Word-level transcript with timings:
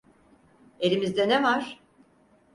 Elimizde 0.79 1.29
ne 1.29 1.43
var? 1.43 1.79